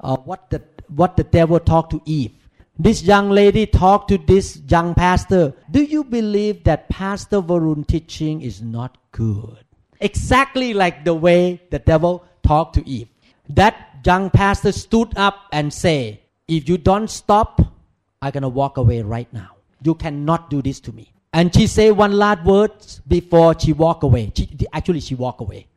uh, 0.00 0.16
what 0.16 0.48
the 0.50 0.62
what 0.88 1.16
the 1.16 1.24
devil 1.24 1.58
talked 1.58 1.90
to 1.90 2.00
Eve. 2.04 2.32
This 2.76 3.04
young 3.04 3.30
lady 3.30 3.66
talked 3.66 4.08
to 4.08 4.18
this 4.18 4.60
young 4.68 4.94
pastor. 4.94 5.54
Do 5.70 5.82
you 5.82 6.02
believe 6.02 6.64
that 6.64 6.88
Pastor 6.88 7.40
Varun 7.40 7.86
teaching 7.86 8.42
is 8.42 8.62
not 8.62 8.98
good? 9.12 9.64
Exactly 10.00 10.74
like 10.74 11.04
the 11.04 11.14
way 11.14 11.62
the 11.70 11.78
devil 11.78 12.24
talked 12.42 12.74
to 12.74 12.88
Eve. 12.88 13.06
That 13.48 14.00
young 14.04 14.28
pastor 14.28 14.72
stood 14.72 15.16
up 15.16 15.36
and 15.52 15.72
say, 15.72 16.22
if 16.48 16.68
you 16.68 16.76
don't 16.76 17.08
stop, 17.08 17.60
I'm 18.20 18.32
gonna 18.32 18.48
walk 18.48 18.76
away 18.76 19.02
right 19.02 19.32
now. 19.32 19.50
You 19.82 19.94
cannot 19.94 20.50
do 20.50 20.60
this 20.60 20.80
to 20.80 20.92
me. 20.92 21.12
And 21.32 21.54
she 21.54 21.68
say 21.68 21.92
one 21.92 22.12
last 22.12 22.44
word 22.44 22.72
before 23.06 23.54
she 23.58 23.72
walk 23.72 24.02
away. 24.02 24.32
She, 24.36 24.48
actually, 24.72 25.00
she 25.00 25.14
walk 25.14 25.40
away. 25.40 25.68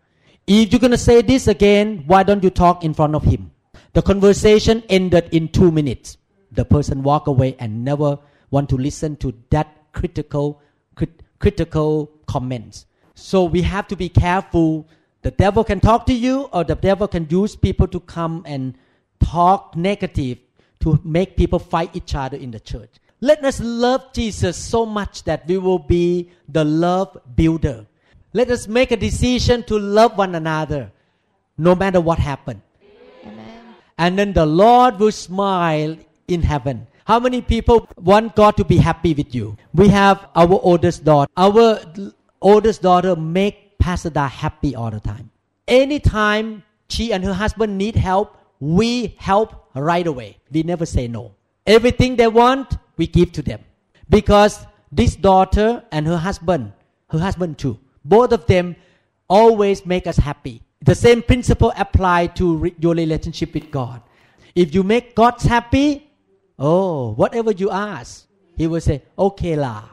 If 0.48 0.72
you're 0.72 0.80
gonna 0.80 0.98
say 0.98 1.22
this 1.22 1.48
again, 1.48 2.06
why 2.08 2.24
don't 2.24 2.44
you 2.44 2.50
talk 2.50 2.84
in 2.84 2.96
front 2.96 3.14
of 3.14 3.24
him? 3.24 3.52
The 3.94 4.02
conversation 4.02 4.82
ended 4.90 5.30
in 5.32 5.50
two 5.50 5.72
minutes 5.72 6.18
the 6.52 6.66
person 6.66 7.04
walk 7.04 7.28
away 7.28 7.56
and 7.60 7.84
never 7.84 8.20
want 8.52 8.70
to 8.70 8.78
listen 8.78 9.16
to 9.18 9.34
that 9.50 9.92
critical 9.94 10.62
crit- 10.96 11.24
critical 11.40 12.12
comments. 12.28 12.86
So 13.16 13.44
we 13.44 13.62
have 13.64 13.88
to 13.88 13.96
be 13.96 14.10
careful. 14.10 14.88
The 15.24 15.32
devil 15.32 15.64
can 15.64 15.80
talk 15.80 16.06
to 16.06 16.14
you 16.14 16.50
or 16.54 16.64
the 16.64 16.76
devil 16.76 17.08
can 17.08 17.28
use 17.30 17.56
people 17.56 17.88
to 17.88 18.00
come 18.00 18.44
and 18.46 18.76
talk 19.20 19.76
negative 19.76 20.38
to 20.80 21.00
make 21.04 21.36
people 21.36 21.60
fight 21.60 21.96
each 21.96 22.16
other 22.16 22.38
in 22.38 22.52
the 22.52 22.60
church. 22.60 22.92
Let 23.20 23.44
us 23.44 23.60
love 23.60 24.14
jesus 24.14 24.56
so 24.56 24.86
much 24.86 25.24
that 25.24 25.48
we 25.48 25.58
will 25.58 25.80
be 25.80 26.30
the 26.48 26.64
love 26.64 27.18
builder. 27.36 27.88
Let 28.34 28.52
us 28.52 28.68
make 28.68 28.92
a 28.92 28.98
decision 28.98 29.64
to 29.64 29.80
love 29.80 30.18
one 30.18 30.36
another 30.36 30.92
no 31.58 31.74
matter 31.74 32.00
what 32.00 32.20
happened. 32.20 32.62
Amen. 33.26 33.76
and 33.98 34.20
then 34.20 34.34
the 34.34 34.46
lord 34.46 35.00
will 35.00 35.12
smile 35.12 35.98
in 36.28 36.42
heaven. 36.42 36.88
How 37.06 37.20
many 37.20 37.42
people 37.42 37.88
want 37.96 38.36
God 38.36 38.58
to 38.58 38.66
be 38.66 38.78
happy 38.78 39.14
with 39.14 39.34
you? 39.34 39.58
We 39.74 39.88
have 39.88 40.28
our 40.36 40.60
oldest 40.62 41.06
daughter. 41.06 41.32
Our 41.38 41.80
oldest 42.42 42.82
daughter 42.82 43.16
make 43.16 43.78
Pastor 43.80 44.10
Da 44.10 44.28
happy 44.28 44.76
all 44.76 44.92
the 44.92 45.00
time. 45.00 45.30
Anytime 45.68 46.64
she 46.90 47.14
and 47.14 47.24
her 47.24 47.34
husband 47.34 47.78
need 47.78 47.96
help, 47.96 48.38
we 48.60 49.16
help 49.18 49.70
right 49.74 50.06
away. 50.06 50.38
We 50.52 50.64
never 50.64 50.86
say 50.86 51.08
no. 51.08 51.34
Everything 51.66 52.16
they 52.16 52.28
want, 52.28 52.78
we 52.98 53.08
give 53.08 53.32
to 53.34 53.42
them. 53.42 53.62
Because 54.10 54.66
this 54.92 55.16
daughter 55.16 55.84
and 55.92 56.08
her 56.08 56.18
husband, 56.18 56.74
her 57.10 57.20
husband 57.20 57.58
too, 57.58 57.80
both 58.04 58.32
of 58.32 58.46
them 58.48 58.76
always 59.30 59.86
make 59.86 60.08
us 60.08 60.18
happy. 60.18 60.62
The 60.82 60.96
same 60.96 61.22
principle 61.22 61.74
apply 61.78 62.28
to 62.40 62.58
re- 62.58 62.76
your 62.80 62.96
relationship 62.96 63.54
with 63.54 63.72
God. 63.72 64.02
If 64.56 64.74
you 64.74 64.84
make 64.84 65.16
God 65.16 65.42
happy, 65.42 66.07
Oh, 66.60 67.14
whatever 67.14 67.52
you 67.52 67.70
ask, 67.70 68.26
he 68.56 68.66
will 68.68 68.82
say, 68.82 69.04
okay 69.18 69.56
lah. 69.56 69.84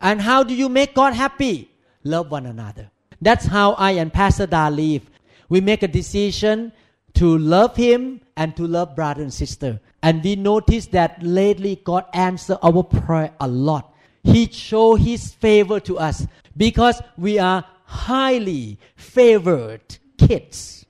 and 0.00 0.20
how 0.20 0.42
do 0.42 0.54
you 0.54 0.68
make 0.68 0.94
God 0.94 1.14
happy? 1.14 1.70
Love 2.02 2.30
one 2.30 2.46
another. 2.46 2.90
That's 3.22 3.46
how 3.46 3.72
I 3.72 3.92
and 3.92 4.12
Pastor 4.12 4.46
Da 4.46 4.68
live. 4.68 5.08
We 5.48 5.60
make 5.60 5.82
a 5.82 5.88
decision 5.88 6.72
to 7.14 7.38
love 7.38 7.76
him 7.76 8.20
and 8.36 8.56
to 8.56 8.66
love 8.66 8.96
brother 8.96 9.22
and 9.22 9.32
sister. 9.32 9.80
And 10.02 10.22
we 10.22 10.36
notice 10.36 10.86
that 10.88 11.22
lately 11.22 11.80
God 11.84 12.04
answer 12.12 12.58
our 12.62 12.82
prayer 12.82 13.32
a 13.40 13.48
lot. 13.48 13.94
He 14.22 14.50
show 14.50 14.96
his 14.96 15.32
favor 15.32 15.80
to 15.80 15.98
us 15.98 16.26
because 16.56 17.00
we 17.16 17.38
are 17.38 17.64
highly 17.84 18.78
favored 18.96 19.82
kids. 20.18 20.86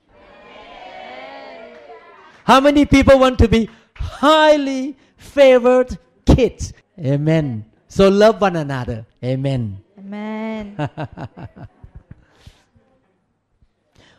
How 2.43 2.59
many 2.59 2.85
people 2.85 3.19
want 3.19 3.39
to 3.39 3.47
be 3.47 3.69
highly 3.95 4.97
favored 5.17 5.97
kids. 6.25 6.73
Amen. 6.99 7.65
So 7.87 8.09
love 8.09 8.41
one 8.41 8.55
another. 8.55 9.05
Amen. 9.23 9.81
Amen. 9.97 10.75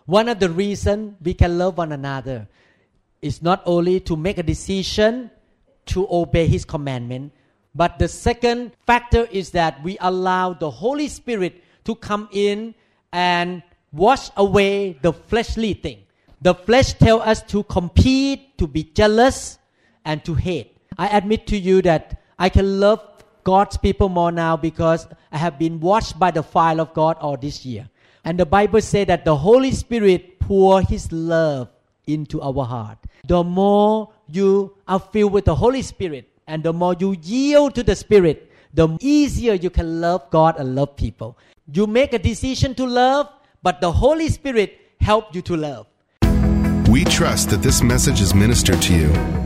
one 0.07 0.29
of 0.29 0.39
the 0.41 0.51
reasons 0.51 1.15
we 1.23 1.35
can 1.35 1.59
love 1.59 1.79
one 1.79 1.93
another 1.93 2.49
is 3.23 3.43
not 3.43 3.62
only 3.67 4.01
to 4.01 4.17
make 4.17 4.39
a 4.39 4.43
decision 4.43 5.31
to 5.87 6.07
obey 6.11 6.47
his 6.47 6.65
commandment, 6.65 7.33
but 7.75 7.99
the 7.99 8.09
second 8.09 8.73
factor 8.87 9.29
is 9.31 9.51
that 9.51 9.83
we 9.83 9.99
allow 10.01 10.53
the 10.53 10.71
Holy 10.71 11.09
Spirit 11.09 11.62
to 11.85 11.95
come 11.95 12.29
in 12.33 12.75
and 13.12 13.62
wash 13.93 14.31
away 14.37 14.99
the 15.03 15.12
fleshly 15.12 15.75
thing. 15.75 15.99
The 16.41 16.55
flesh 16.55 16.95
tell 16.95 17.21
us 17.21 17.43
to 17.45 17.62
compete, 17.65 18.59
to 18.59 18.67
be 18.67 18.85
jealous, 18.85 19.59
and 20.07 20.25
to 20.25 20.35
hate. 20.35 20.79
I 20.97 21.09
admit 21.09 21.47
to 21.49 21.59
you 21.59 21.83
that 21.83 22.23
I 22.38 22.49
can 22.49 22.81
love 22.81 23.05
God's 23.45 23.77
people 23.77 24.09
more 24.09 24.33
now 24.33 24.57
because 24.57 25.07
I 25.31 25.37
have 25.38 25.59
been 25.59 25.79
washed 25.81 26.19
by 26.19 26.31
the 26.31 26.42
fire 26.42 26.81
of 26.81 26.95
God 26.95 27.19
all 27.21 27.37
this 27.37 27.66
year. 27.66 27.90
And 28.25 28.40
the 28.40 28.47
Bible 28.47 28.81
says 28.81 29.07
that 29.09 29.25
the 29.25 29.37
Holy 29.37 29.73
Spirit 29.73 30.40
pour 30.40 30.81
His 30.81 31.12
love 31.12 31.69
into 32.07 32.40
our 32.40 32.64
heart. 32.64 32.99
The 33.27 33.45
more 33.45 34.12
you 34.29 34.77
are 34.88 35.01
filled 35.01 35.33
with 35.33 35.45
the 35.45 35.55
Holy 35.55 35.83
Spirit 35.83 36.29
and 36.47 36.62
the 36.62 36.73
more 36.73 36.95
you 36.99 37.16
yield 37.23 37.75
to 37.75 37.83
the 37.83 37.97
Spirit, 37.97 38.51
the 38.75 38.97
easier 39.01 39.55
you 39.55 39.71
can 39.71 40.01
love 40.01 40.29
God 40.31 40.59
and 40.59 40.75
love 40.75 40.97
people. 40.97 41.37
You 41.73 41.87
make 41.87 42.12
a 42.12 42.19
decision 42.19 42.75
to 42.77 42.87
love, 42.87 43.29
but 43.62 43.81
the 43.81 43.90
Holy 43.90 44.29
Spirit 44.29 44.79
help 45.01 45.35
you 45.35 45.42
to 45.42 45.57
love. 45.57 45.87
We 46.88 47.05
trust 47.05 47.51
that 47.51 47.62
this 47.62 47.83
message 47.83 48.21
is 48.21 48.35
ministered 48.35 48.81
to 48.83 48.95
you. 48.95 49.46